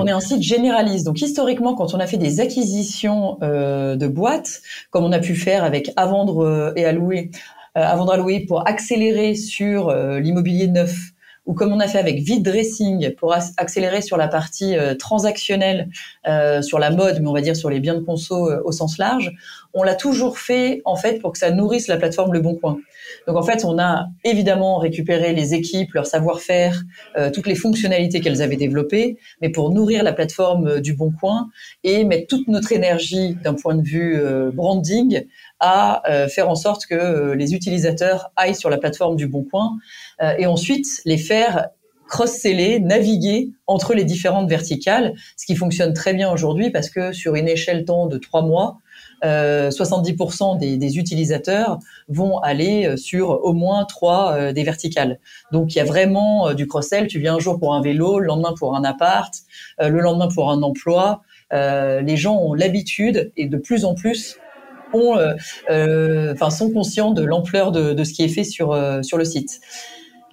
On 0.00 0.06
est 0.06 0.12
un 0.12 0.20
site 0.20 0.42
généraliste. 0.42 1.04
Donc 1.04 1.20
historiquement, 1.20 1.74
quand 1.74 1.94
on 1.94 1.98
a 1.98 2.06
fait 2.06 2.16
des 2.16 2.38
acquisitions 2.38 3.38
euh, 3.42 3.96
de 3.96 4.06
boîtes, 4.06 4.62
comme 4.90 5.04
on 5.04 5.10
a 5.10 5.18
pu 5.18 5.34
faire 5.34 5.64
avec 5.64 5.90
à 5.96 6.06
vendre 6.06 6.44
euh, 6.44 6.72
et 6.76 6.84
à 6.84 6.92
louer, 6.92 7.32
euh, 7.76 7.82
à 7.82 7.96
vendre 7.96 8.12
à 8.12 8.16
louer 8.16 8.46
pour 8.46 8.68
accélérer 8.68 9.34
sur 9.34 9.92
l'immobilier 9.92 10.68
neuf, 10.68 11.07
ou 11.48 11.54
comme 11.54 11.72
on 11.72 11.80
a 11.80 11.88
fait 11.88 11.98
avec 11.98 12.20
Vide 12.20 12.44
Dressing 12.44 13.14
pour 13.16 13.34
accélérer 13.56 14.02
sur 14.02 14.16
la 14.16 14.28
partie 14.28 14.76
transactionnelle, 14.98 15.88
sur 16.60 16.78
la 16.78 16.90
mode, 16.90 17.18
mais 17.20 17.26
on 17.26 17.32
va 17.32 17.40
dire 17.40 17.56
sur 17.56 17.70
les 17.70 17.80
biens 17.80 17.94
de 17.94 18.04
conso 18.04 18.48
au 18.64 18.70
sens 18.70 18.98
large, 18.98 19.32
on 19.74 19.82
l'a 19.82 19.94
toujours 19.94 20.38
fait 20.38 20.82
en 20.84 20.96
fait 20.96 21.20
pour 21.20 21.32
que 21.32 21.38
ça 21.38 21.50
nourrisse 21.50 21.88
la 21.88 21.96
plateforme 21.96 22.32
Le 22.32 22.40
Bon 22.40 22.54
Coin. 22.54 22.78
Donc 23.26 23.36
en 23.36 23.42
fait, 23.42 23.64
on 23.64 23.78
a 23.78 24.08
évidemment 24.24 24.78
récupéré 24.78 25.32
les 25.32 25.54
équipes, 25.54 25.92
leur 25.94 26.06
savoir-faire, 26.06 26.82
euh, 27.16 27.30
toutes 27.30 27.46
les 27.46 27.54
fonctionnalités 27.54 28.20
qu'elles 28.20 28.42
avaient 28.42 28.56
développées, 28.56 29.18
mais 29.40 29.50
pour 29.50 29.70
nourrir 29.70 30.02
la 30.02 30.12
plateforme 30.12 30.66
euh, 30.66 30.80
du 30.80 30.94
Bon 30.94 31.10
Coin 31.10 31.48
et 31.84 32.04
mettre 32.04 32.26
toute 32.28 32.48
notre 32.48 32.72
énergie 32.72 33.36
d'un 33.42 33.54
point 33.54 33.74
de 33.74 33.82
vue 33.82 34.18
euh, 34.18 34.50
branding 34.52 35.24
à 35.60 36.02
faire 36.28 36.48
en 36.48 36.54
sorte 36.54 36.86
que 36.86 37.32
les 37.32 37.54
utilisateurs 37.54 38.30
aillent 38.36 38.54
sur 38.54 38.70
la 38.70 38.78
plateforme 38.78 39.16
du 39.16 39.26
Bon 39.26 39.44
Coin 39.44 39.76
et 40.38 40.46
ensuite 40.46 40.86
les 41.04 41.18
faire 41.18 41.68
cross-seller, 42.08 42.80
naviguer 42.80 43.50
entre 43.66 43.94
les 43.94 44.04
différentes 44.04 44.48
verticales, 44.48 45.14
ce 45.36 45.46
qui 45.46 45.54
fonctionne 45.54 45.92
très 45.92 46.14
bien 46.14 46.30
aujourd'hui 46.32 46.70
parce 46.70 46.90
que 46.90 47.12
sur 47.12 47.34
une 47.36 47.48
échelle 47.48 47.84
temps 47.84 48.06
de 48.06 48.18
trois 48.18 48.42
mois, 48.42 48.78
70% 49.22 50.54
euh, 50.54 50.76
des, 50.76 50.98
utilisateurs 50.98 51.78
vont 52.08 52.38
aller 52.38 52.86
euh, 52.86 52.96
sur 52.96 53.44
au 53.44 53.52
moins 53.52 53.84
trois 53.84 54.32
euh, 54.32 54.52
des 54.52 54.62
verticales. 54.62 55.18
Donc 55.52 55.74
il 55.74 55.78
y 55.78 55.80
a 55.80 55.84
vraiment 55.84 56.54
du 56.54 56.66
cross-sell. 56.66 57.06
Tu 57.08 57.18
viens 57.18 57.36
un 57.36 57.38
jour 57.38 57.58
pour 57.58 57.74
un 57.74 57.82
vélo, 57.82 58.18
le 58.18 58.26
lendemain 58.26 58.54
pour 58.58 58.76
un 58.76 58.84
appart, 58.84 59.32
le 59.80 60.00
lendemain 60.00 60.28
pour 60.28 60.50
un 60.50 60.62
emploi. 60.62 61.22
les 61.52 62.16
gens 62.16 62.36
ont 62.36 62.54
l'habitude 62.54 63.32
et 63.36 63.46
de 63.46 63.56
plus 63.56 63.84
en 63.84 63.94
plus 63.94 64.38
ont, 64.92 65.16
enfin, 65.68 66.50
sont 66.50 66.70
conscients 66.70 67.12
de 67.12 67.22
l'ampleur 67.22 67.72
de, 67.72 67.92
de, 67.92 68.04
ce 68.04 68.12
qui 68.12 68.22
est 68.22 68.28
fait 68.28 68.44
sur, 68.44 68.76
sur 69.02 69.18
le 69.18 69.24
site. 69.24 69.60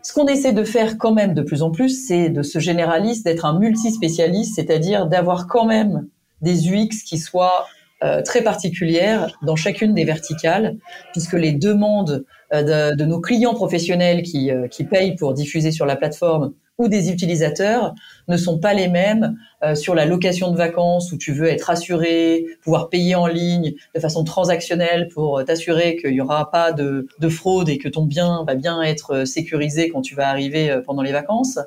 Ce 0.06 0.14
qu'on 0.14 0.28
essaie 0.28 0.54
de 0.54 0.64
faire 0.64 1.00
quand 1.00 1.14
même 1.14 1.34
de 1.34 1.42
plus 1.42 1.64
en 1.64 1.72
plus, 1.72 2.06
c'est 2.08 2.30
de 2.30 2.44
se 2.44 2.60
généraliste, 2.60 3.26
d'être 3.26 3.44
un 3.44 3.58
multispécialiste, 3.58 4.54
c'est-à-dire 4.56 5.08
d'avoir 5.08 5.48
quand 5.48 5.66
même 5.66 6.08
des 6.42 6.70
UX 6.70 7.04
qui 7.04 7.18
soient 7.18 7.66
euh, 8.04 8.22
très 8.22 8.44
particulière 8.44 9.40
dans 9.42 9.56
chacune 9.56 9.94
des 9.94 10.04
verticales, 10.04 10.78
puisque 11.14 11.34
les 11.34 11.54
demandes 11.54 12.24
euh, 12.54 12.94
de, 12.94 13.06
nos 13.06 13.20
clients 13.20 13.56
professionnels 13.56 14.22
qui, 14.22 14.52
euh, 14.52 14.68
qui 14.68 14.84
payent 14.84 15.16
pour 15.16 15.34
diffuser 15.34 15.72
sur 15.72 15.86
la 15.86 15.96
plateforme 15.96 16.54
ou 16.78 16.88
des 16.88 17.10
utilisateurs 17.10 17.94
ne 18.28 18.38
sont 18.38 18.60
pas 18.60 18.74
les 18.74 18.88
mêmes 18.88 19.38
sur 19.76 19.96
la 19.96 20.06
location 20.06 20.52
de 20.52 20.58
vacances 20.58 21.12
où 21.12 21.18
tu 21.18 21.32
veux 21.32 21.48
être 21.48 21.70
assuré, 21.70 22.46
pouvoir 22.62 22.90
payer 22.90 23.16
en 23.16 23.28
ligne 23.28 23.74
de 23.94 24.00
façon 24.00 24.24
transactionnelle 24.24 25.08
pour 25.08 25.44
t'assurer 25.46 25.96
qu'il 25.96 26.12
n'y 26.12 26.22
aura 26.22 26.52
pas 26.52 26.72
de, 26.74 27.08
de, 27.20 27.30
fraude 27.30 27.70
et 27.70 27.78
que 27.78 27.88
ton 27.88 28.06
bien 28.06 28.44
va 28.46 28.56
bien 28.56 28.82
être 28.82 29.26
sécurisé 29.26 29.90
quand 29.90 30.02
tu 30.02 30.16
vas 30.16 30.28
arriver 30.28 30.82
pendant 30.86 31.02
les 31.02 31.14
vacances. 31.14 31.60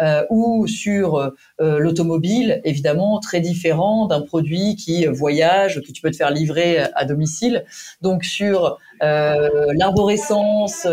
Euh, 0.00 0.24
ou 0.28 0.66
sur 0.66 1.16
euh, 1.16 1.30
l'automobile, 1.78 2.60
évidemment 2.64 3.20
très 3.20 3.40
différent 3.40 4.06
d'un 4.06 4.22
produit 4.22 4.74
qui 4.74 5.06
voyage, 5.06 5.80
que 5.86 5.92
tu 5.92 6.02
peux 6.02 6.10
te 6.10 6.16
faire 6.16 6.30
livrer 6.30 6.78
à 6.94 7.04
domicile. 7.04 7.64
Donc 8.02 8.24
sur 8.24 8.78
euh, 9.02 9.48
l'arborescence, 9.76 10.86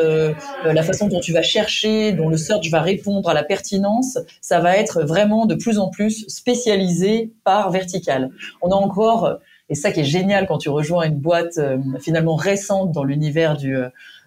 la 0.63 0.83
façon 0.83 1.07
dont 1.07 1.19
tu 1.19 1.33
vas 1.33 1.41
chercher, 1.41 2.11
dont 2.11 2.29
le 2.29 2.37
search 2.37 2.69
va 2.69 2.81
répondre 2.81 3.27
à 3.29 3.33
la 3.33 3.43
pertinence, 3.43 4.19
ça 4.39 4.59
va 4.59 4.77
être 4.77 5.01
vraiment 5.03 5.47
de 5.47 5.55
plus 5.55 5.79
en 5.79 5.89
plus 5.89 6.25
spécialisé 6.27 7.31
par 7.43 7.71
vertical. 7.71 8.29
On 8.61 8.69
a 8.69 8.75
encore 8.75 9.39
et 9.71 9.75
ça 9.75 9.91
qui 9.91 10.01
est 10.01 10.05
génial 10.05 10.45
quand 10.45 10.59
tu 10.59 10.69
rejoins 10.69 11.05
une 11.05 11.17
boîte 11.17 11.59
finalement 11.99 12.35
récente 12.35 12.91
dans 12.91 13.03
l'univers 13.03 13.57
du 13.57 13.75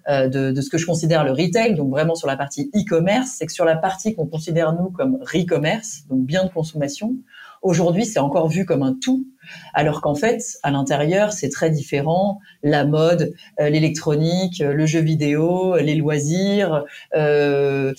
euh, 0.06 0.28
de, 0.28 0.50
de, 0.50 0.60
ce 0.60 0.69
que 0.69 0.77
je 0.77 0.84
considère 0.84 1.25
le 1.25 1.31
retail, 1.31 1.77
donc 1.77 1.88
vraiment 1.88 2.15
sur 2.15 2.28
la 2.28 2.37
partie 2.37 2.71
e-commerce, 2.75 3.37
c'est 3.38 3.47
que 3.47 3.53
sur 3.53 3.65
la 3.65 3.75
partie 3.75 4.15
qu'on 4.15 4.27
considère 4.27 4.75
nous 4.75 4.91
comme 4.91 5.16
re-commerce, 5.22 6.05
donc 6.10 6.27
bien 6.27 6.44
de 6.44 6.50
consommation, 6.50 7.15
aujourd'hui 7.65 8.05
c'est 8.05 8.21
encore 8.21 8.49
vu 8.49 8.65
comme 8.65 8.83
un 8.83 8.95
tout, 8.95 9.27
alors 9.73 10.01
qu'en 10.01 10.15
fait 10.15 10.41
à 10.63 10.71
l'intérieur 10.71 11.33
c'est 11.33 11.49
très 11.49 11.71
différent, 11.71 12.39
la 12.63 12.85
mode, 12.85 13.33
euh, 13.59 13.69
l'électronique, 13.71 14.61
euh, 14.61 14.73
le 14.73 14.87
jeu 14.87 15.01
vidéo, 15.01 15.77
les 15.77 15.97
loisirs. 15.97 16.85
Euh, 17.17 17.93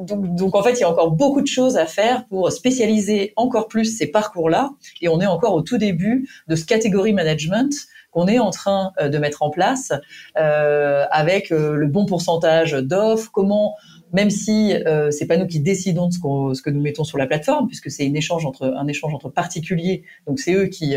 donc, 0.00 0.34
donc 0.34 0.56
en 0.56 0.62
fait 0.62 0.72
il 0.72 0.80
y 0.80 0.84
a 0.84 0.90
encore 0.90 1.12
beaucoup 1.12 1.42
de 1.42 1.46
choses 1.46 1.76
à 1.76 1.86
faire 1.86 2.26
pour 2.26 2.50
spécialiser 2.50 3.32
encore 3.36 3.68
plus 3.68 3.96
ces 3.96 4.08
parcours-là, 4.08 4.70
et 5.02 5.08
on 5.08 5.20
est 5.20 5.26
encore 5.26 5.54
au 5.54 5.62
tout 5.62 5.78
début 5.78 6.28
de 6.48 6.56
ce 6.56 6.64
catégorie 6.64 7.12
management 7.12 7.70
qu'on 8.16 8.28
est 8.28 8.38
en 8.38 8.50
train 8.50 8.92
euh, 8.98 9.10
de 9.10 9.18
mettre 9.18 9.42
en 9.42 9.50
place 9.50 9.92
euh, 10.38 11.04
avec 11.10 11.52
euh, 11.52 11.74
le 11.74 11.86
bon 11.86 12.06
pourcentage 12.06 12.72
d'offres, 12.72 13.30
comment 13.30 13.74
même 14.12 14.30
si 14.30 14.74
euh, 14.74 15.10
c'est 15.10 15.26
pas 15.26 15.36
nous 15.36 15.46
qui 15.46 15.60
décidons 15.60 16.08
de 16.08 16.12
ce, 16.12 16.62
que 16.62 16.70
nous 16.70 16.80
mettons 16.80 17.04
sur 17.04 17.18
la 17.18 17.26
plateforme, 17.26 17.66
puisque 17.66 17.90
c'est 17.90 18.06
un 18.06 18.14
échange 18.14 18.44
entre 18.46 19.28
particuliers, 19.30 20.04
donc 20.26 20.38
c'est 20.38 20.54
eux 20.54 20.66
qui 20.66 20.94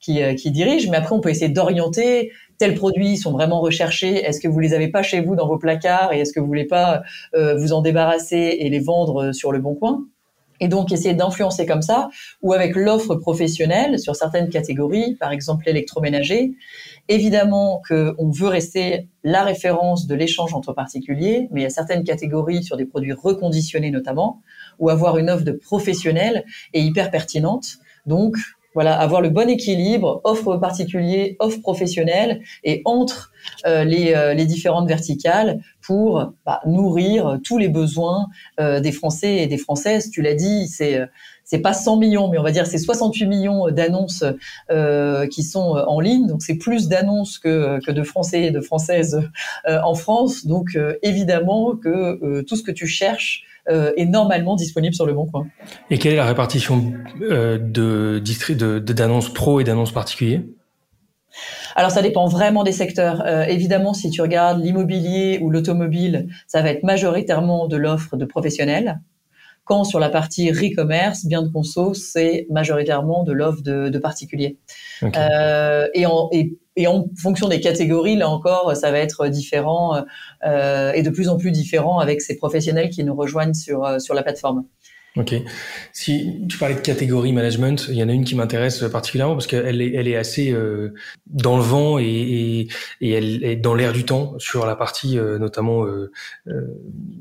qui, 0.00 0.20
qui 0.36 0.50
dirigent. 0.50 0.90
Mais 0.90 0.96
après, 0.96 1.14
on 1.14 1.20
peut 1.20 1.30
essayer 1.30 1.50
d'orienter 1.50 2.32
tels 2.56 2.74
produits 2.74 3.16
sont 3.16 3.32
vraiment 3.32 3.60
recherchés. 3.60 4.14
Est-ce 4.24 4.40
que 4.40 4.46
vous 4.46 4.60
les 4.60 4.74
avez 4.74 4.88
pas 4.88 5.02
chez 5.02 5.20
vous 5.20 5.34
dans 5.34 5.48
vos 5.48 5.58
placards 5.58 6.12
et 6.12 6.20
est-ce 6.20 6.32
que 6.32 6.38
vous 6.38 6.46
voulez 6.46 6.66
pas 6.66 7.02
vous 7.34 7.72
en 7.72 7.82
débarrasser 7.82 8.56
et 8.60 8.68
les 8.68 8.80
vendre 8.80 9.32
sur 9.32 9.50
le 9.50 9.58
bon 9.58 9.74
coin? 9.74 10.06
Et 10.60 10.68
donc 10.68 10.92
essayer 10.92 11.14
d'influencer 11.14 11.66
comme 11.66 11.82
ça, 11.82 12.08
ou 12.42 12.52
avec 12.52 12.76
l'offre 12.76 13.16
professionnelle 13.16 13.98
sur 13.98 14.16
certaines 14.16 14.48
catégories, 14.48 15.16
par 15.16 15.32
exemple 15.32 15.64
l'électroménager. 15.66 16.52
Évidemment 17.08 17.82
qu'on 17.88 18.30
veut 18.30 18.48
rester 18.48 19.08
la 19.24 19.42
référence 19.42 20.06
de 20.06 20.14
l'échange 20.14 20.54
entre 20.54 20.72
particuliers, 20.72 21.48
mais 21.50 21.60
il 21.60 21.64
y 21.64 21.66
a 21.66 21.70
certaines 21.70 22.04
catégories 22.04 22.62
sur 22.62 22.76
des 22.76 22.86
produits 22.86 23.12
reconditionnés 23.12 23.90
notamment, 23.90 24.42
ou 24.78 24.90
avoir 24.90 25.18
une 25.18 25.30
offre 25.30 25.44
de 25.44 25.52
professionnel 25.52 26.44
est 26.72 26.82
hyper 26.82 27.10
pertinente. 27.10 27.64
Donc 28.06 28.36
voilà, 28.74 28.98
avoir 28.98 29.20
le 29.20 29.30
bon 29.30 29.48
équilibre, 29.48 30.20
offre 30.24 30.56
particulier, 30.56 31.36
offre 31.38 31.60
professionnelle, 31.60 32.42
et 32.64 32.82
entre 32.84 33.32
euh, 33.66 33.84
les, 33.84 34.14
euh, 34.14 34.34
les, 34.34 34.46
différentes 34.46 34.88
verticales 34.88 35.60
pour 35.80 36.32
bah, 36.44 36.60
nourrir 36.66 37.38
tous 37.44 37.58
les 37.58 37.68
besoins 37.68 38.26
euh, 38.58 38.80
des 38.80 38.92
Français 38.92 39.36
et 39.36 39.46
des 39.46 39.58
Françaises. 39.58 40.10
Tu 40.10 40.22
l'as 40.22 40.34
dit, 40.34 40.66
c'est 40.68 41.00
c'est 41.46 41.58
pas 41.58 41.74
100 41.74 41.98
millions, 41.98 42.28
mais 42.28 42.38
on 42.38 42.42
va 42.42 42.52
dire 42.52 42.66
c'est 42.66 42.78
68 42.78 43.26
millions 43.26 43.70
d'annonces 43.70 44.24
euh, 44.70 45.26
qui 45.26 45.42
sont 45.42 45.76
en 45.86 46.00
ligne. 46.00 46.26
Donc 46.26 46.42
c'est 46.42 46.56
plus 46.56 46.88
d'annonces 46.88 47.38
que, 47.38 47.80
que 47.84 47.92
de 47.92 48.02
Français 48.02 48.44
et 48.44 48.50
de 48.50 48.62
Françaises 48.62 49.20
en 49.66 49.94
France. 49.94 50.46
Donc 50.46 50.78
évidemment 51.02 51.76
que 51.76 52.40
tout 52.42 52.56
ce 52.56 52.62
que 52.62 52.72
tu 52.72 52.86
cherches 52.86 53.44
euh, 53.44 53.53
est 53.68 54.06
normalement 54.06 54.56
disponible 54.56 54.94
sur 54.94 55.06
le 55.06 55.14
Bon 55.14 55.26
Coin. 55.26 55.46
Et 55.90 55.98
quelle 55.98 56.12
est 56.12 56.16
la 56.16 56.26
répartition 56.26 56.92
euh, 57.22 57.58
de 57.58 58.20
d'annonces 58.92 59.32
pro 59.32 59.60
et 59.60 59.64
d'annonces 59.64 59.92
particuliers 59.92 60.42
alors 61.74 61.90
ça 61.90 62.02
dépend 62.02 62.28
vraiment 62.28 62.62
des 62.62 62.70
secteurs. 62.70 63.22
Euh, 63.26 63.42
évidemment, 63.44 63.92
si 63.92 64.08
tu 64.10 64.22
regardes 64.22 64.62
l'immobilier 64.62 65.40
ou 65.42 65.50
l'automobile, 65.50 66.28
ça 66.46 66.62
va 66.62 66.70
être 66.70 66.84
majoritairement 66.84 67.66
de 67.66 67.76
l'offre 67.76 68.16
de 68.16 68.24
professionnels. 68.24 69.00
Quand 69.64 69.84
sur 69.84 69.98
la 69.98 70.10
partie 70.10 70.50
e-commerce, 70.50 71.24
bien 71.24 71.42
de 71.42 71.48
conso, 71.48 71.94
c'est 71.94 72.46
majoritairement 72.50 73.24
de 73.24 73.32
l'offre 73.32 73.62
de, 73.62 73.88
de 73.88 73.98
particuliers. 73.98 74.58
Euh, 75.02 75.88
et, 75.94 76.06
en, 76.06 76.28
et 76.32 76.58
et 76.76 76.86
en 76.86 77.06
fonction 77.16 77.48
des 77.48 77.60
catégories, 77.60 78.16
là 78.16 78.28
encore, 78.28 78.76
ça 78.76 78.90
va 78.90 78.98
être 78.98 79.28
différent 79.28 80.04
euh, 80.44 80.92
et 80.92 81.02
de 81.02 81.10
plus 81.10 81.28
en 81.28 81.36
plus 81.36 81.52
différent 81.52 82.00
avec 82.00 82.20
ces 82.20 82.36
professionnels 82.36 82.90
qui 82.90 83.04
nous 83.04 83.14
rejoignent 83.14 83.54
sur, 83.54 83.84
euh, 83.84 83.98
sur 83.98 84.14
la 84.14 84.22
plateforme. 84.22 84.64
Ok. 85.16 85.32
Si 85.92 86.44
tu 86.48 86.58
parlais 86.58 86.74
de 86.74 86.80
catégorie 86.80 87.32
management, 87.32 87.86
il 87.88 87.94
y 87.94 88.02
en 88.02 88.08
a 88.08 88.12
une 88.12 88.24
qui 88.24 88.34
m'intéresse 88.34 88.82
particulièrement 88.90 89.34
parce 89.34 89.46
qu'elle 89.46 89.80
est, 89.80 89.92
elle 89.94 90.08
est 90.08 90.16
assez 90.16 90.50
euh, 90.50 90.92
dans 91.26 91.56
le 91.56 91.62
vent 91.62 92.00
et, 92.00 92.04
et, 92.04 92.68
et, 93.00 93.10
elle 93.12 93.44
est 93.44 93.54
dans 93.54 93.74
l'air 93.74 93.92
du 93.92 94.04
temps 94.04 94.34
sur 94.38 94.66
la 94.66 94.74
partie 94.74 95.16
euh, 95.16 95.38
notamment 95.38 95.84
euh, 95.84 96.10
euh 96.48 96.62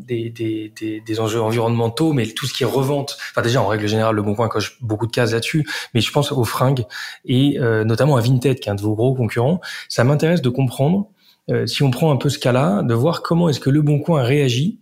des, 0.07 0.31
des, 0.31 0.73
des, 0.75 1.01
des, 1.01 1.19
enjeux 1.19 1.39
environnementaux, 1.39 2.13
mais 2.13 2.25
tout 2.25 2.47
ce 2.47 2.53
qui 2.53 2.63
est 2.63 2.67
revente. 2.67 3.15
Enfin 3.29 3.43
déjà 3.43 3.61
en 3.61 3.67
règle 3.67 3.87
générale, 3.87 4.15
le 4.15 4.23
Bon 4.23 4.33
Coin 4.33 4.47
coche 4.47 4.81
beaucoup 4.81 5.05
de 5.05 5.11
cases 5.11 5.31
là-dessus, 5.31 5.63
mais 5.93 6.01
je 6.01 6.11
pense 6.11 6.31
aux 6.31 6.43
fringues 6.45 6.85
et 7.25 7.59
euh, 7.59 7.83
notamment 7.83 8.17
à 8.17 8.21
Vinted, 8.21 8.59
qui 8.59 8.69
est 8.69 8.71
un 8.71 8.75
de 8.75 8.81
vos 8.81 8.95
gros 8.95 9.13
concurrents. 9.13 9.61
Ça 9.87 10.03
m'intéresse 10.03 10.41
de 10.41 10.49
comprendre 10.49 11.09
si 11.65 11.83
on 11.83 11.91
prend 11.91 12.09
un 12.09 12.15
peu 12.15 12.29
ce 12.29 12.39
cas-là, 12.39 12.83
de 12.83 12.93
voir 12.93 13.21
comment 13.21 13.49
est-ce 13.49 13.59
que 13.59 13.69
le 13.69 13.81
Bon 13.81 13.99
Coin 13.99 14.23
réagit 14.23 14.79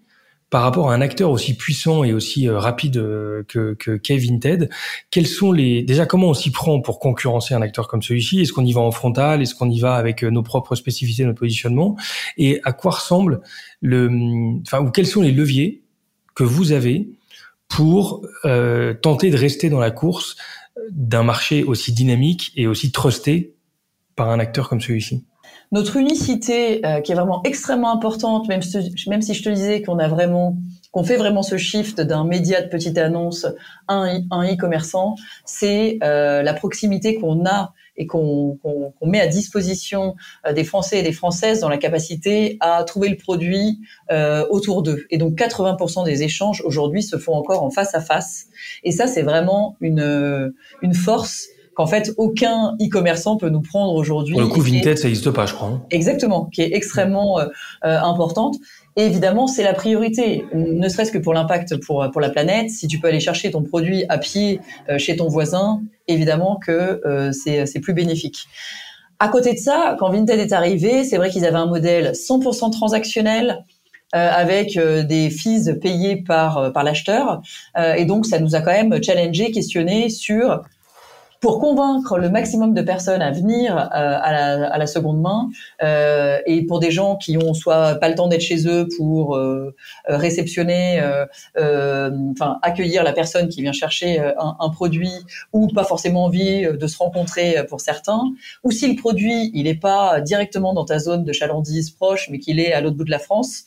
par 0.52 0.64
rapport 0.64 0.92
à 0.92 0.94
un 0.94 1.02
acteur 1.02 1.32
aussi 1.32 1.56
puissant 1.56 2.04
et 2.04 2.14
aussi 2.14 2.48
euh, 2.48 2.60
rapide 2.60 2.98
euh, 2.98 3.44
que, 3.48 3.74
que 3.74 3.98
Ted, 3.98 4.70
quels 5.10 5.26
sont 5.26 5.54
les 5.54 5.82
déjà 5.82 6.06
comment 6.06 6.28
on 6.28 6.34
s'y 6.34 6.52
prend 6.52 6.82
pour 6.82 7.00
concurrencer 7.00 7.54
un 7.54 7.62
acteur 7.62 7.88
comme 7.88 8.02
celui-ci? 8.02 8.42
Est-ce 8.42 8.52
qu'on 8.52 8.66
y 8.66 8.74
va 8.74 8.82
en 8.82 8.92
frontal? 8.92 9.42
Est-ce 9.42 9.56
qu'on 9.56 9.70
y 9.70 9.80
va 9.80 9.96
avec 9.96 10.24
nos 10.24 10.44
propres 10.44 10.76
spécificités, 10.76 11.26
notre 11.26 11.40
positionnement? 11.40 11.96
Et 12.38 12.60
à 12.64 12.74
quoi 12.74 12.92
ressemble 12.92 13.42
le, 13.80 14.10
enfin, 14.68 14.82
ou 14.82 14.92
quels 14.92 15.08
sont 15.08 15.22
les 15.22 15.32
leviers 15.32 15.84
que 16.36 16.44
vous 16.44 16.74
avez 16.74 17.10
pour 17.70 18.22
euh, 18.44 18.94
tenter 18.94 19.30
de 19.30 19.38
rester 19.38 19.70
dans 19.70 19.80
la 19.80 19.92
course 19.92 20.36
d'un 20.92 21.24
marché 21.24 21.64
aussi 21.64 21.94
dynamique 21.94 22.52
et 22.58 22.68
aussi 22.68 22.92
trusté 22.92 23.56
par 24.18 24.30
un 24.30 24.40
acteur 24.40 24.68
comme 24.68 24.82
celui-ci? 24.82 25.24
Notre 25.72 25.98
unicité, 25.98 26.86
euh, 26.86 27.00
qui 27.02 27.12
est 27.12 27.16
vraiment 27.16 27.42
extrêmement 27.44 27.94
importante, 27.94 28.48
même 28.50 28.62
si, 28.62 28.94
même 29.08 29.22
si 29.22 29.34
je 29.34 29.44
te 29.44 29.50
disais 29.50 29.82
qu'on 29.82 30.00
a 30.00 30.08
vraiment 30.08 30.58
qu'on 30.92 31.04
fait 31.04 31.16
vraiment 31.16 31.42
ce 31.42 31.58
shift 31.58 32.02
d'un 32.02 32.26
média 32.26 32.62
de 32.62 32.68
petite 32.68 32.98
annonce 32.98 33.48
à 33.88 33.94
un 33.96 34.54
e-commerçant, 34.54 35.16
c'est 35.46 36.00
euh, 36.04 36.44
la 36.44 36.54
proximité 36.54 37.16
qu'on 37.16 37.46
a 37.46 37.74
et 37.98 38.08
qu'on 38.08 38.58
met 39.06 39.20
à 39.20 39.28
disposition 39.28 40.16
euh, 40.46 40.54
des 40.54 40.64
Français 40.64 41.00
et 41.00 41.04
des 41.04 41.12
Françaises 41.12 41.60
dans 41.60 41.70
la 41.70 41.78
capacité 41.78 42.58
à 42.60 42.84
trouver 42.84 43.10
le 43.10 43.18
produit 43.18 43.80
euh, 44.12 44.46
autour 44.50 44.84
d'eux. 44.84 45.06
Et 45.10 45.18
donc 45.18 45.36
80% 45.36 46.04
des 46.06 46.24
échanges 46.24 46.62
aujourd'hui 46.66 47.04
se 47.04 47.18
font 47.18 47.34
encore 47.34 47.64
en 47.64 47.70
face 47.70 47.96
à 47.96 48.02
face. 48.02 48.48
Et 48.84 48.92
ça, 48.92 49.08
c'est 49.08 49.24
vraiment 49.24 49.78
une, 49.80 50.54
une 50.82 50.94
force 50.94 51.48
qu'en 51.76 51.88
fait 51.88 52.12
aucun 52.18 52.76
e-commerçant 52.82 53.38
peut 53.38 53.50
nous 53.50 53.62
prendre 53.62 53.94
aujourd'hui. 53.94 54.34
Pour 54.34 54.42
le 54.42 54.48
coup, 54.50 54.62
Vinted, 54.62 54.98
ça 54.98 55.08
n'existe 55.08 55.32
pas, 55.32 55.46
je 55.46 55.54
crois. 55.54 55.70
Hein. 55.70 55.82
Exactement, 55.90 56.46
qui 56.46 56.62
est 56.62 56.74
extrêmement 56.74 57.40
euh, 57.40 57.48
importante. 57.82 58.58
Et 58.98 59.06
évidemment, 59.06 59.48
c'est 59.48 59.64
la 59.64 59.74
priorité, 59.74 60.46
ne 60.54 60.90
serait-ce 60.90 61.14
que 61.14 61.18
pour 61.18 61.34
l'impact 61.34 61.78
pour, 61.78 62.06
pour 62.12 62.20
la 62.20 62.30
planète. 62.30 62.70
Si 62.70 62.88
tu 62.88 63.00
peux 63.00 63.08
aller 63.08 63.22
chercher 63.22 63.52
ton 63.52 63.64
produit 63.64 64.04
à 64.10 64.18
pied 64.18 64.60
euh, 64.90 64.98
chez 64.98 65.16
ton 65.16 65.30
voisin, 65.30 65.82
évidemment 66.08 66.58
que 66.58 67.02
euh, 67.06 67.32
c'est 67.32 67.80
plus 67.80 67.94
bénéfique. 67.94 68.48
À 69.20 69.28
côté 69.28 69.54
de 69.54 69.60
ça, 69.60 69.96
quand 70.00 70.10
Vinted 70.12 70.40
est 70.40 70.52
arrivé, 70.52 71.04
c'est 71.04 71.18
vrai 71.18 71.30
qu'ils 71.30 71.46
avaient 71.46 71.56
un 71.56 71.68
modèle 71.68 72.12
100% 72.14 72.72
transactionnel, 72.72 73.64
euh, 74.14 74.30
avec 74.30 74.76
euh, 74.76 75.04
des 75.04 75.30
fees 75.30 75.74
payées 75.80 76.18
par 76.18 76.74
par 76.74 76.84
l'acheteur 76.84 77.42
et 77.96 78.04
donc 78.04 78.26
ça 78.26 78.40
nous 78.40 78.56
a 78.56 78.62
quand 78.62 78.74
même 78.74 79.02
challengé, 79.02 79.52
questionné 79.52 80.10
sur 80.10 80.64
pour 81.42 81.60
convaincre 81.60 82.20
le 82.20 82.30
maximum 82.30 82.76
de 82.76 82.84
personnes 82.84 83.24
à 83.24 83.32
venir 83.32 83.76
euh, 83.76 83.80
à, 83.90 84.32
la, 84.32 84.68
à, 84.72 84.78
la, 84.78 84.86
seconde 84.86 85.20
main 85.20 85.50
euh, 85.82 86.38
et 86.46 86.64
pour 86.68 86.80
des 86.80 86.92
gens 86.92 87.18
qui 87.18 87.36
ont 87.36 87.56
soit 87.56 87.96
pas 87.96 88.10
le 88.10 88.16
temps 88.16 88.28
d'être 88.28 88.42
chez 88.42 88.68
eux 88.68 88.88
pour 88.96 89.36
euh, 89.36 89.76
réceptionner, 90.06 91.02
euh, 91.58 92.12
enfin 92.32 92.60
accueillir 92.62 93.04
la 93.04 93.12
personne 93.12 93.50
qui 93.50 93.64
vient 93.64 93.72
chercher 93.72 94.20
un, 94.20 94.56
un, 94.60 94.70
produit 94.70 95.12
ou 95.52 95.68
pas 95.68 95.84
forcément 95.84 96.26
envie 96.26 96.68
de 96.68 96.88
se 96.88 96.98
rencontrer 97.00 97.66
pour 97.68 97.82
certains, 97.82 98.22
ou 98.64 98.70
si 98.70 98.88
le 98.88 98.96
produit 98.96 99.50
il 99.56 99.64
n'est 99.64 99.74
pas 99.74 100.22
directement 100.22 100.74
dans 100.74 100.86
ta 100.86 101.00
zone 101.00 101.24
de 101.24 101.34
chalandise 101.34 101.90
proche 101.90 102.30
mais 102.30 102.38
qu'il 102.38 102.60
est 102.60 102.72
à 102.72 102.82
l'autre 102.82 102.98
bout 102.98 103.04
de 103.04 103.12
la 103.12 103.20
France, 103.20 103.64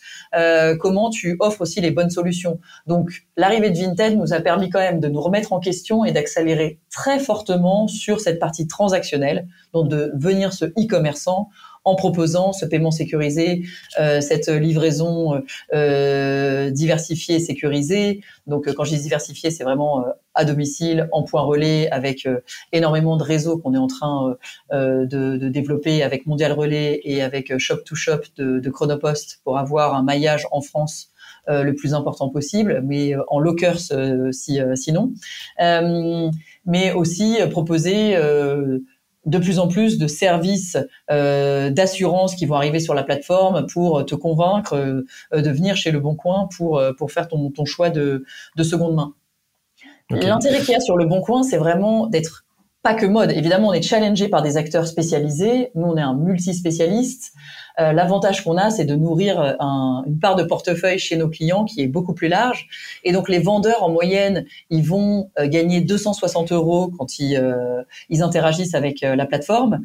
comment 0.78 1.10
tu 1.10 1.36
offres 1.40 1.62
aussi 1.62 1.80
les 1.80 1.90
bonnes 1.90 2.10
solutions? 2.10 2.60
Donc 2.86 3.24
l'arrivée 3.36 3.70
de 3.70 3.78
Vinted 3.78 4.16
nous 4.16 4.32
a 4.32 4.40
permis 4.40 4.70
quand 4.70 4.78
même 4.78 5.00
de 5.00 5.08
nous 5.08 5.20
remettre 5.20 5.52
en 5.52 5.58
question 5.58 6.04
et 6.04 6.12
d'accélérer 6.12 6.78
très 6.90 7.18
fortement 7.18 7.63
sur 7.88 8.20
cette 8.20 8.38
partie 8.38 8.66
transactionnelle, 8.66 9.49
donc 9.72 9.88
de 9.88 10.12
venir 10.14 10.52
ce 10.52 10.66
e-commerçant 10.66 11.50
en 11.84 11.94
proposant 11.94 12.52
ce 12.52 12.64
paiement 12.64 12.90
sécurisé, 12.90 13.62
euh, 14.00 14.20
cette 14.20 14.49
livraison 14.49 15.43
euh, 15.75 16.70
diversifiée 16.70 17.37
et 17.37 17.40
sécurisée. 17.40 18.22
Donc, 18.46 18.72
quand 18.72 18.84
je 18.84 18.94
dis 18.94 19.02
diversifiée, 19.02 19.50
c'est 19.50 19.64
vraiment 19.64 20.00
euh, 20.00 20.11
à 20.34 20.44
domicile, 20.44 21.08
en 21.12 21.22
point 21.22 21.43
relais, 21.43 21.90
avec 21.90 22.26
énormément 22.72 23.16
de 23.16 23.22
réseaux 23.22 23.58
qu'on 23.58 23.75
est 23.75 23.78
en 23.78 23.87
train 23.87 24.37
de, 24.72 25.37
développer 25.49 26.02
avec 26.02 26.26
Mondial 26.26 26.50
Relais 26.52 27.00
et 27.05 27.22
avec 27.22 27.56
Shop 27.58 27.76
to 27.84 27.94
Shop 27.94 28.20
de, 28.37 28.58
de 28.58 28.70
Chronopost 28.70 29.40
pour 29.44 29.58
avoir 29.58 29.94
un 29.94 30.02
maillage 30.02 30.49
en 30.50 30.60
France 30.60 31.10
le 31.46 31.70
plus 31.72 31.94
important 31.94 32.31
possible, 32.31 32.82
mais 32.84 33.14
en 33.28 33.38
lockers 33.38 33.93
si, 34.32 34.58
sinon 34.75 35.12
mais 36.66 36.93
aussi 36.93 37.40
euh, 37.40 37.46
proposer 37.46 38.16
euh, 38.16 38.78
de 39.26 39.38
plus 39.38 39.58
en 39.58 39.69
plus 39.69 39.99
de 39.99 40.06
services 40.06 40.76
euh, 41.11 41.70
d'assurance 41.70 42.34
qui 42.34 42.44
vont 42.46 42.56
arriver 42.56 42.81
sur 42.81 42.94
la 42.94 43.02
plateforme 43.02 43.66
pour 43.66 44.05
te 44.05 44.14
convaincre 44.14 45.05
de 45.32 45.50
venir 45.50 45.76
chez 45.76 45.90
Le 45.90 46.00
Bon 46.00 46.14
Coin 46.14 46.46
pour, 46.55 46.82
pour 46.99 47.11
faire 47.11 47.26
ton, 47.28 47.50
ton 47.50 47.64
choix 47.64 47.88
de, 47.88 48.25
de 48.56 48.62
seconde 48.62 48.94
main. 48.94 49.14
L'intérêt 50.11 50.61
qu'il 50.61 50.72
y 50.72 50.76
a 50.76 50.81
sur 50.81 50.99
Le 50.99 51.06
Bon 51.06 51.22
Coin, 51.22 51.43
c'est 51.43 51.56
vraiment 51.56 52.06
d'être 52.06 52.44
pas 52.84 52.94
que 52.94 53.06
mode. 53.06 53.31
Évidemment, 53.31 53.69
on 53.69 53.72
est 53.72 53.81
challengé 53.81 54.28
par 54.28 54.42
des 54.42 54.58
acteurs 54.58 54.86
spécialisés. 54.86 55.70
Nous, 55.75 55.86
on 55.86 55.96
est 55.96 56.02
un 56.02 56.14
multispécialiste. 56.14 57.32
Euh, 57.81 57.92
l'avantage 57.92 58.44
qu'on 58.44 58.56
a, 58.56 58.70
c'est 58.70 58.84
de 58.84 58.94
nourrir 58.94 59.40
euh, 59.40 59.54
une 60.06 60.19
part 60.20 60.36
de 60.36 60.44
portefeuille 60.44 60.98
chez 60.98 61.16
nos 61.16 61.28
clients 61.28 61.64
qui 61.64 61.81
est 61.81 61.86
beaucoup 61.86 62.14
plus 62.14 62.28
large. 62.28 62.69
Et 63.02 63.12
donc 63.12 63.28
les 63.28 63.40
vendeurs, 63.40 63.82
en 63.82 63.90
moyenne, 63.90 64.44
ils 64.70 64.86
vont 64.86 65.31
euh, 65.38 65.48
gagner 65.48 65.81
260 65.81 66.52
euros 66.52 66.92
quand 66.96 67.19
ils, 67.19 67.42
ils 68.10 68.22
interagissent 68.22 68.75
avec 68.75 69.00
la 69.00 69.26
plateforme 69.26 69.81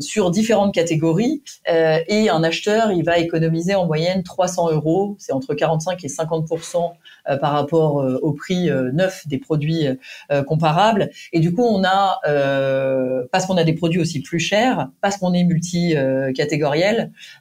sur 0.00 0.30
différentes 0.30 0.74
catégories. 0.74 1.42
et 1.66 2.28
un 2.28 2.42
acheteur, 2.44 2.92
il 2.92 3.04
va 3.04 3.18
économiser 3.18 3.74
en 3.74 3.86
moyenne 3.86 4.22
300 4.22 4.72
euros. 4.72 5.16
C'est 5.18 5.32
entre 5.32 5.54
45 5.54 6.04
et 6.04 6.08
50 6.08 6.48
par 7.40 7.52
rapport 7.52 8.04
au 8.22 8.32
prix 8.32 8.70
neuf 8.92 9.26
des 9.26 9.38
produits 9.38 9.86
comparables. 10.46 11.10
Et 11.32 11.40
du 11.40 11.52
coup, 11.52 11.77
a, 11.84 12.20
parce 13.32 13.46
qu'on 13.46 13.56
a 13.56 13.64
des 13.64 13.74
produits 13.74 14.00
aussi 14.00 14.20
plus 14.20 14.38
chers, 14.38 14.88
parce 15.00 15.16
qu'on 15.16 15.32
est 15.34 15.44
multi-catégorie, 15.44 16.78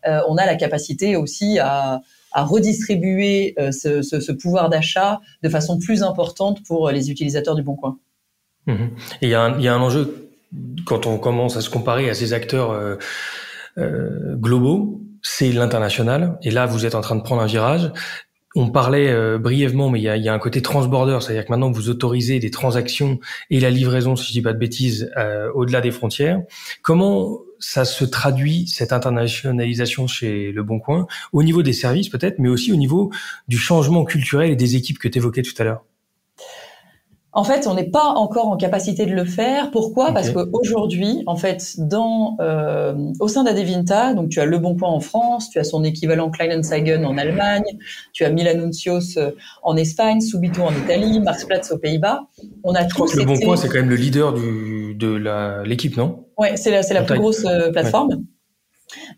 euh, 0.08 0.22
on 0.28 0.38
a 0.38 0.46
la 0.46 0.56
capacité 0.56 1.16
aussi 1.16 1.60
à, 1.60 2.02
redistribuer 2.34 3.56
euh, 3.58 3.72
ce, 3.72 4.32
pouvoir 4.32 4.70
d'achat 4.70 5.22
de 5.42 5.50
façon 5.50 5.80
plus 5.80 6.04
importante 6.04 6.64
pour 6.68 6.92
les 6.92 7.10
utilisateurs 7.10 7.56
du 7.56 7.64
Bon 7.64 7.76
Coin. 7.76 7.98
Mhm. 8.68 8.92
Et 9.24 9.28
il 9.28 9.30
y, 9.30 9.34
a 9.34 9.44
un 9.44 9.82
enjeu 9.82 10.30
quand 10.86 11.08
on 11.08 11.18
commence 11.18 11.58
à 11.58 11.62
se 11.62 11.72
comparer 11.72 12.12
à 12.12 12.14
ces 12.14 12.34
acteurs 12.34 12.72
euh, 12.72 14.36
globaux, 14.36 15.02
c'est 15.24 15.52
l'international. 15.52 16.38
Et 16.44 16.52
là, 16.52 16.68
vous 16.68 16.86
êtes 16.86 16.94
en 16.94 17.02
train 17.02 17.16
de 17.16 17.24
prendre 17.24 17.42
un 17.42 17.48
virage. 17.48 17.92
On 18.56 18.70
parlait 18.70 19.10
euh, 19.10 19.38
brièvement, 19.38 19.90
mais 19.90 20.00
il 20.00 20.04
y 20.04 20.30
a, 20.30 20.34
un 20.34 20.40
côté 20.40 20.62
transborder, 20.62 21.20
c'est-à-dire 21.22 21.46
que 21.46 21.52
maintenant 21.52 21.70
vous 21.70 21.90
autorisez 21.90 22.40
des 22.40 22.50
transactions 22.50 23.20
et 23.50 23.60
la 23.60 23.70
livraison, 23.70 24.16
si 24.16 24.28
je 24.28 24.32
dis 24.32 24.42
pas 24.42 24.54
de 24.54 24.58
bêtises, 24.58 25.12
euh, 25.18 25.52
au-delà 25.54 25.82
des 25.82 25.92
frontières. 25.92 26.42
Comment 26.82 27.40
ça 27.60 27.86
se 27.86 28.06
traduit 28.06 28.68
cette 28.68 28.94
internationalisation 28.94 30.08
chez 30.08 30.52
Le 30.52 30.64
Bon 30.64 30.80
Coin 30.80 31.08
au 31.34 31.44
niveau 31.44 31.62
des 31.62 31.74
services 31.74 32.10
peut-être, 32.10 32.40
mais 32.40 32.50
aussi 32.50 32.72
au 32.72 32.78
niveau 32.78 33.12
du 33.48 33.58
changement 33.58 34.06
culturel 34.06 34.52
et 34.52 34.56
des 34.56 34.76
équipes 34.76 35.00
que 35.00 35.08
tu 35.08 35.18
évoquais 35.18 35.42
tout 35.42 35.56
à 35.60 35.64
l'heure? 35.64 35.84
En 37.38 37.44
fait, 37.44 37.68
on 37.68 37.76
n'est 37.76 37.92
pas 37.92 38.04
encore 38.16 38.48
en 38.48 38.58
capacité 38.58 39.06
de 39.06 39.14
le 39.14 39.24
faire. 39.24 39.70
Pourquoi? 39.70 40.12
Parce 40.12 40.32
qu'aujourd'hui, 40.32 41.22
en 41.28 41.36
fait, 41.36 41.76
dans 41.78 42.36
euh, 42.42 42.96
au 43.20 43.28
sein 43.28 43.44
d'Adevinta, 43.44 44.16
donc 44.16 44.30
tu 44.30 44.40
as 44.40 44.46
Le 44.46 44.58
Bon 44.58 44.76
Coin 44.76 44.90
en 44.90 45.00
France, 45.00 45.52
tu 45.52 45.60
as 45.60 45.64
son 45.64 45.84
équivalent 45.84 46.32
Kleinanzeigen 46.32 47.06
en 47.06 47.16
Allemagne, 47.16 47.78
tu 48.12 48.26
as 48.26 48.32
Milanuncios 48.32 49.18
euh, 49.18 49.34
en 49.62 49.78
Espagne, 49.78 50.20
Subito 50.20 50.64
en 50.64 50.72
Italie, 50.72 51.20
Marktplatz 51.20 51.72
aux 51.72 51.78
Pays-Bas. 51.78 52.22
On 52.64 52.74
a 52.74 52.86
tous. 52.86 53.14
Le 53.14 53.24
Bon 53.24 53.38
Coin, 53.38 53.56
c'est 53.56 53.68
quand 53.68 53.76
même 53.76 53.92
le 53.92 53.98
leader 53.98 54.34
du, 54.34 54.96
de 54.96 55.64
l'équipe, 55.64 55.96
non? 55.96 56.26
Ouais, 56.40 56.58
c'est 56.58 56.72
la, 56.72 56.82
c'est 56.82 56.96
la 56.96 57.04
plus 57.04 57.20
grosse 57.20 57.46
euh, 57.46 57.72
plateforme. 57.72 58.24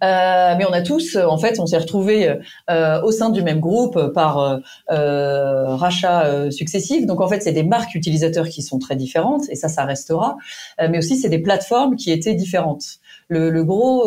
Euh, 0.04 0.56
mais 0.58 0.66
on 0.66 0.74
a 0.74 0.82
tous, 0.82 1.16
en 1.16 1.38
fait, 1.38 1.60
on 1.60 1.66
s'est 1.66 1.78
retrouvés 1.78 2.36
euh, 2.70 3.02
au 3.02 3.12
sein 3.12 3.30
du 3.30 3.42
même 3.42 3.60
groupe 3.60 4.14
par 4.14 4.62
euh, 4.92 5.76
rachats 5.76 6.52
successifs. 6.52 7.06
Donc 7.06 7.22
en 7.22 7.28
fait, 7.28 7.42
c'est 7.42 7.52
des 7.52 7.64
marques 7.64 7.96
utilisateurs 7.96 8.48
qui 8.48 8.62
sont 8.62 8.80
très 8.80 8.96
différentes, 8.96 9.44
et 9.50 9.56
ça, 9.56 9.70
ça 9.70 9.86
restera. 9.86 10.38
mais 10.80 10.98
aussi, 10.98 11.18
c'est 11.18 11.30
des 11.30 11.40
plateformes 11.40 11.96
qui 11.96 12.12
étaient 12.12 12.36
différentes. 12.36 13.00
Le, 13.28 13.50
le 13.50 13.64
gros 13.64 14.06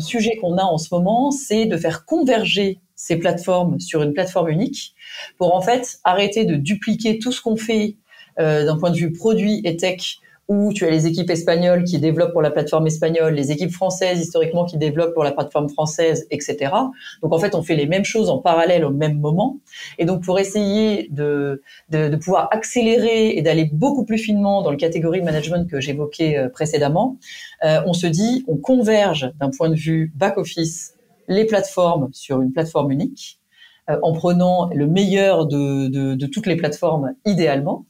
sujet 0.00 0.36
qu'on 0.36 0.56
a 0.58 0.64
en 0.64 0.78
ce 0.78 0.92
moment, 0.92 1.30
c'est 1.30 1.66
de 1.66 1.76
faire 1.76 2.04
converger 2.04 2.80
ces 2.96 3.16
plateformes 3.16 3.80
sur 3.80 4.02
une 4.02 4.12
plateforme 4.12 4.48
unique 4.48 4.94
pour 5.38 5.54
en 5.54 5.60
fait 5.60 5.98
arrêter 6.04 6.44
de 6.44 6.56
dupliquer 6.56 7.18
tout 7.18 7.32
ce 7.32 7.40
qu'on 7.40 7.56
fait 7.56 7.96
d'un 8.38 8.76
point 8.78 8.90
de 8.90 8.96
vue 8.96 9.12
produit 9.12 9.60
et 9.64 9.76
tech 9.76 10.18
où 10.48 10.72
tu 10.72 10.84
as 10.84 10.90
les 10.90 11.06
équipes 11.06 11.30
espagnoles 11.30 11.84
qui 11.84 11.98
développent 11.98 12.32
pour 12.32 12.42
la 12.42 12.50
plateforme 12.50 12.86
espagnole, 12.86 13.34
les 13.34 13.50
équipes 13.50 13.70
françaises 13.70 14.20
historiquement 14.20 14.64
qui 14.64 14.76
développent 14.76 15.14
pour 15.14 15.24
la 15.24 15.32
plateforme 15.32 15.68
française, 15.68 16.26
etc. 16.30 16.70
Donc 17.22 17.32
en 17.32 17.38
fait, 17.38 17.54
on 17.54 17.62
fait 17.62 17.76
les 17.76 17.86
mêmes 17.86 18.04
choses 18.04 18.28
en 18.28 18.38
parallèle 18.38 18.84
au 18.84 18.90
même 18.90 19.18
moment. 19.18 19.58
Et 19.98 20.04
donc 20.04 20.22
pour 20.22 20.38
essayer 20.38 21.08
de, 21.10 21.62
de, 21.88 22.08
de 22.08 22.16
pouvoir 22.16 22.48
accélérer 22.52 23.30
et 23.30 23.42
d'aller 23.42 23.64
beaucoup 23.72 24.04
plus 24.04 24.18
finement 24.18 24.62
dans 24.62 24.70
le 24.70 24.76
catégorie 24.76 25.22
management 25.22 25.68
que 25.68 25.80
j'évoquais 25.80 26.36
euh, 26.36 26.48
précédemment, 26.48 27.16
euh, 27.64 27.80
on 27.86 27.94
se 27.94 28.06
dit, 28.06 28.44
on 28.46 28.56
converge 28.56 29.32
d'un 29.40 29.50
point 29.50 29.70
de 29.70 29.74
vue 29.74 30.12
back-office 30.14 30.94
les 31.28 31.46
plateformes 31.46 32.10
sur 32.12 32.42
une 32.42 32.52
plateforme 32.52 32.90
unique 32.90 33.40
en 34.02 34.12
prenant 34.12 34.70
le 34.74 34.86
meilleur 34.86 35.46
de, 35.46 35.88
de 36.14 36.26
toutes 36.26 36.46
les 36.46 36.56
plateformes 36.56 37.14
idéalement. 37.26 37.84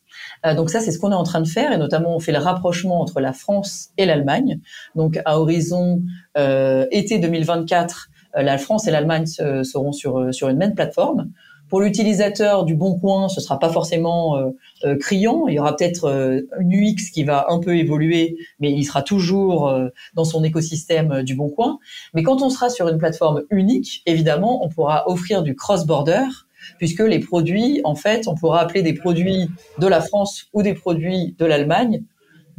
Donc 0.57 0.71
ça, 0.71 0.81
c'est 0.81 0.91
ce 0.91 0.99
qu'on 0.99 1.13
est 1.13 1.17
en 1.17 1.23
train 1.23 1.41
de 1.41 1.49
faire, 1.49 1.73
et 1.73 1.79
notamment 1.79 2.15
on 2.15 2.21
fait 2.21 2.33
le 2.33 2.39
rapprochement 2.39 3.01
entre 3.01 3.21
la 3.21 3.33
France 3.33 3.91
et 3.97 4.07
l'Allemagne. 4.07 4.61
Donc 4.95 5.21
à 5.25 5.39
horizon 5.39 6.03
été 6.37 7.19
2024, 7.19 8.11
la 8.37 8.59
France 8.59 8.87
et 8.87 8.91
l'Allemagne 8.91 9.27
seront 9.27 9.93
sur, 9.93 10.33
sur 10.35 10.49
une 10.49 10.59
même 10.59 10.75
plateforme. 10.75 11.31
Pour 11.75 11.81
l'utilisateur 11.81 12.65
du 12.65 12.75
Bon 12.75 12.99
Coin, 12.99 13.29
ce 13.29 13.41
sera 13.41 13.59
pas 13.59 13.71
forcément 13.71 14.37
euh, 14.37 14.51
euh, 14.85 14.97
criant. 14.97 15.49
Il 15.49 15.55
y 15.55 15.59
aura 15.59 15.75
peut-être 15.75 16.05
euh, 16.05 16.43
une 16.61 16.73
UX 16.73 17.11
qui 17.13 17.25
va 17.25 17.47
un 17.49 17.59
peu 17.59 17.77
évoluer, 17.77 18.37
mais 18.61 18.71
il 18.71 18.85
sera 18.85 19.03
toujours 19.03 19.75
dans 20.15 20.25
son 20.25 20.45
écosystème 20.45 21.23
du 21.23 21.35
Bon 21.35 21.49
Coin. 21.49 21.79
Mais 22.13 22.23
quand 22.23 22.43
on 22.43 22.51
sera 22.51 22.69
sur 22.69 22.89
une 22.89 22.99
plateforme 22.99 23.43
unique, 23.51 24.03
évidemment, 24.07 24.65
on 24.65 24.69
pourra 24.69 25.09
offrir 25.09 25.43
du 25.43 25.57
cross-border 25.57 26.27
puisque 26.79 27.01
les 27.01 27.19
produits, 27.19 27.81
en 27.85 27.95
fait, 27.95 28.29
on 28.29 28.35
pourra 28.35 28.61
appeler 28.61 28.83
des 28.83 28.95
produits 28.95 29.49
de 29.79 29.87
la 29.87 30.01
France 30.01 30.47
ou 30.53 30.63
des 30.63 30.75
produits 30.75 31.35
de 31.39 31.45
l'Allemagne 31.45 32.03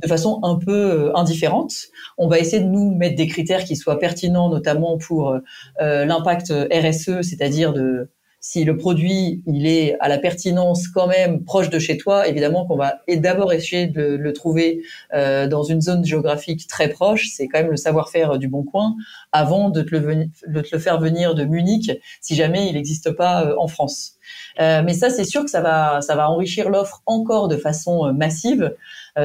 de 0.03 0.07
façon 0.09 0.39
un 0.43 0.57
peu 0.57 1.11
indifférente. 1.15 1.73
On 2.17 2.27
va 2.27 2.39
essayer 2.39 2.61
de 2.61 2.67
nous 2.67 2.93
mettre 2.95 3.15
des 3.15 3.27
critères 3.27 3.63
qui 3.63 3.77
soient 3.77 3.97
pertinents, 3.97 4.49
notamment 4.49 4.97
pour 4.97 5.37
l'impact 5.79 6.51
RSE, 6.51 7.21
c'est-à-dire 7.21 7.71
de 7.71 8.09
si 8.47 8.63
le 8.63 8.77
produit 8.77 9.41
il 9.47 9.65
est 9.65 9.97
à 9.99 10.07
la 10.07 10.19
pertinence 10.19 10.87
quand 10.87 11.07
même 11.07 11.43
proche 11.43 11.71
de 11.71 11.79
chez 11.79 11.97
toi, 11.97 12.27
évidemment 12.27 12.67
qu'on 12.67 12.75
va 12.75 12.99
d'abord 13.07 13.51
essayer 13.53 13.87
de 13.87 14.03
le, 14.03 14.33
trouver 14.33 14.83
euh, 15.15 15.47
dans 15.47 15.63
une 15.63 15.81
zone 15.81 16.05
géographique 16.05 16.67
très 16.67 16.87
proche. 16.89 17.29
C'est 17.33 17.47
quand 17.47 17.57
même 17.57 17.71
le 17.71 17.75
savoir-faire 17.75 18.37
du 18.37 18.47
Bon 18.47 18.61
Coin 18.61 18.97
avant 19.31 19.69
de 19.69 19.81
te, 19.81 19.95
le, 19.95 20.79
faire 20.79 20.99
venir 20.99 21.33
de 21.33 21.43
Munich 21.43 21.89
si 22.21 22.35
jamais 22.35 22.67
il 22.67 22.73
n'existe 22.73 23.09
pas 23.13 23.47
euh, 23.47 23.55
en 23.57 23.67
France. 23.67 24.17
Euh, 24.59 24.83
mais 24.85 24.93
ça, 24.93 25.09
c'est 25.09 25.25
sûr 25.25 25.43
que 25.43 25.49
ça 25.49 25.61
va, 25.61 26.01
ça 26.01 26.15
va 26.15 26.29
enrichir 26.29 26.69
l'offre 26.69 27.01
encore 27.07 27.47
de 27.47 27.57
façon 27.57 28.13
massive. 28.13 28.75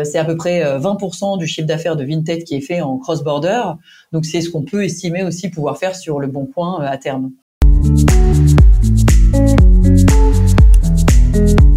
c'est 0.02 0.18
à 0.18 0.24
peu 0.24 0.36
près 0.38 0.62
20% 0.78 1.36
du 1.36 1.46
chiffre 1.46 1.66
d'affaires 1.66 1.96
de 1.96 2.04
Vinted 2.04 2.44
qui 2.44 2.54
est 2.54 2.62
fait 2.62 2.80
en 2.80 2.96
cross-border. 2.96 3.74
Donc 4.12 4.24
c'est 4.24 4.40
ce 4.40 4.48
qu'on 4.48 4.62
peut 4.62 4.82
estimer 4.82 5.24
aussi 5.24 5.50
pouvoir 5.50 5.76
faire 5.76 5.94
sur 5.94 6.20
le 6.20 6.26
Bon 6.26 6.46
Coin 6.46 6.80
à 6.82 6.96
terme. 6.96 7.32
Thank 11.32 11.69